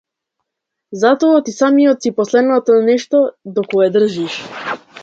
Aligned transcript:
Затоа 1.01 1.43
ти 1.49 1.53
самиот 1.59 2.01
си 2.09 2.15
последното 2.23 2.81
нешто 2.89 3.25
до 3.45 3.71
кое 3.71 3.93
држиш. 4.01 4.43